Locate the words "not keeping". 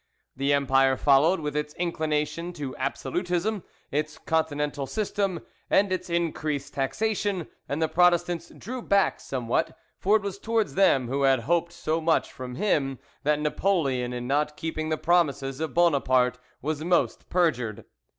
14.25-14.89